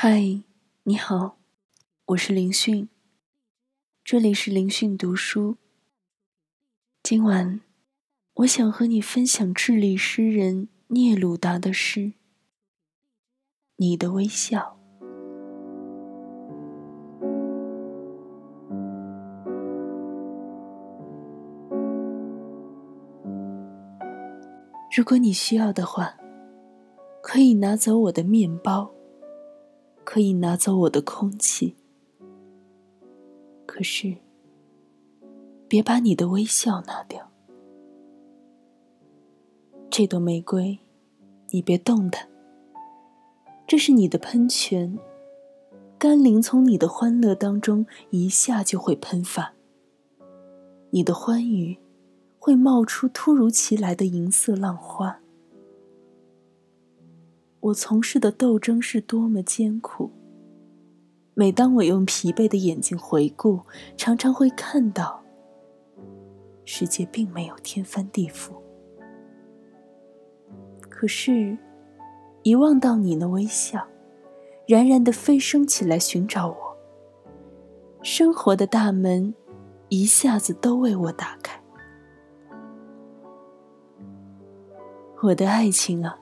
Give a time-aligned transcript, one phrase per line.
[0.00, 0.44] 嗨，
[0.84, 1.38] 你好，
[2.04, 2.88] 我是林迅，
[4.04, 5.56] 这里是林讯读书。
[7.02, 7.60] 今晚，
[8.34, 12.00] 我想和你分享智利诗人聂鲁达的诗
[13.78, 14.78] 《你的微笑》。
[24.96, 26.16] 如果你需要的话，
[27.20, 28.94] 可以拿走我的面包。
[30.10, 31.76] 可以拿走我的空气，
[33.66, 34.16] 可是
[35.68, 37.30] 别把你的微笑拿掉。
[39.90, 40.78] 这朵玫瑰，
[41.50, 42.26] 你别动它。
[43.66, 44.98] 这是你的喷泉，
[45.98, 49.52] 甘霖从你的欢乐当中一下就会喷发。
[50.88, 51.76] 你的欢愉
[52.38, 55.20] 会冒出突如其来的银色浪花。
[57.68, 60.10] 我从事的斗争是多么艰苦。
[61.34, 63.60] 每当我用疲惫的眼睛回顾，
[63.96, 65.22] 常常会看到，
[66.64, 68.52] 世界并没有天翻地覆。
[70.88, 71.56] 可是，
[72.42, 73.86] 一望到你的微笑，
[74.66, 76.76] 冉冉的飞升起来寻找我，
[78.02, 79.34] 生活的大门
[79.90, 81.62] 一下子都为我打开。
[85.22, 86.18] 我的爱情啊！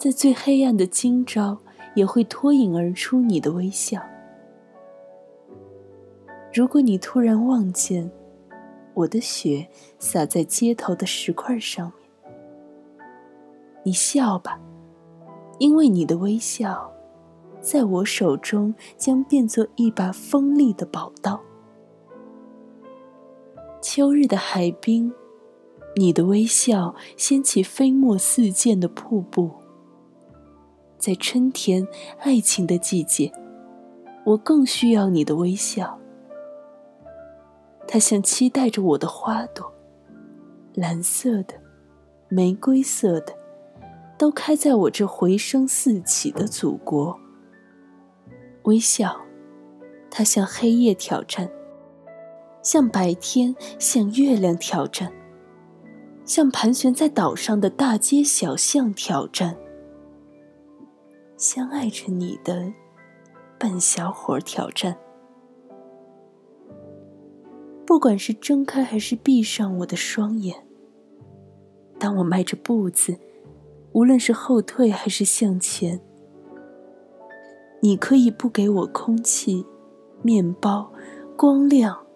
[0.00, 1.58] 在最黑暗的今朝，
[1.94, 4.00] 也会脱颖而出你的微笑。
[6.54, 8.10] 如果你突然望见
[8.94, 13.06] 我的血洒在街头的石块上面，
[13.82, 14.58] 你笑吧，
[15.58, 16.90] 因为你的微笑，
[17.60, 21.38] 在我手中将变作一把锋利的宝刀。
[23.82, 25.12] 秋日的海滨，
[25.94, 29.50] 你的微笑掀起飞沫四溅的瀑布。
[31.00, 33.32] 在春天，爱情的季节，
[34.24, 35.98] 我更需要你的微笑。
[37.88, 39.72] 它像期待着我的花朵，
[40.74, 41.54] 蓝色的，
[42.28, 43.34] 玫瑰色的，
[44.18, 47.18] 都开在我这回声四起的祖国。
[48.64, 49.18] 微笑，
[50.10, 51.50] 它向黑夜挑战，
[52.62, 55.10] 向白天，向月亮挑战，
[56.26, 59.56] 向盘旋在岛上的大街小巷挑战。
[61.40, 62.70] 相爱着你的
[63.58, 64.98] 笨小伙挑战，
[67.86, 70.66] 不管是睁开还是闭上我的双眼，
[71.98, 73.18] 当我迈着步子，
[73.92, 75.98] 无论是后退还是向前，
[77.80, 79.64] 你可以不给我空气、
[80.20, 80.92] 面包、
[81.38, 82.06] 光亮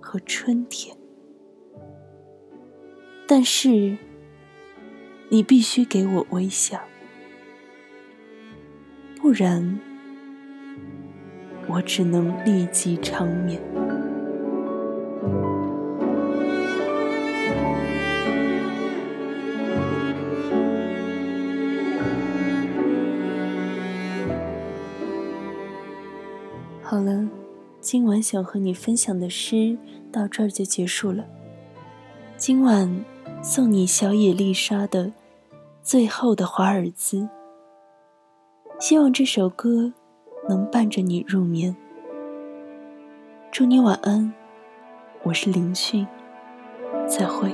[0.00, 0.96] 和春天，
[3.26, 3.98] 但是
[5.30, 6.80] 你必须给我微笑。
[9.26, 9.80] 不然，
[11.66, 13.60] 我只能立即长眠。
[26.80, 27.28] 好了，
[27.80, 29.76] 今晚想和你分享的诗
[30.12, 31.24] 到这儿就结束了。
[32.36, 33.04] 今晚
[33.42, 35.06] 送你小野丽莎的
[35.82, 37.22] 《最后的华尔兹》。
[38.78, 39.90] 希望这首歌
[40.46, 41.74] 能伴着你入眠。
[43.50, 44.30] 祝你晚安，
[45.22, 46.06] 我是林讯，
[47.08, 47.50] 再会。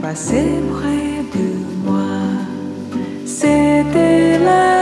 [0.00, 1.48] Passer près de
[1.84, 2.20] moi.
[3.24, 4.75] C'était la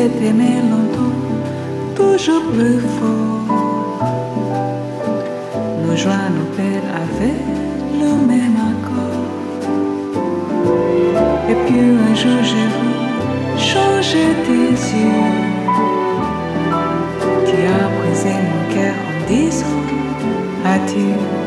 [0.00, 1.18] S'est aimé longtemps,
[1.94, 3.44] toujours plus fort.
[5.84, 7.42] Nos joies, nos peines avaient
[8.00, 9.26] le même accord.
[11.50, 12.90] Et puis un jour j'ai vu
[13.58, 14.70] changer tes
[15.00, 15.32] yeux.
[17.44, 19.82] Tu as brisé mon cœur en disant
[20.64, 21.39] adieu.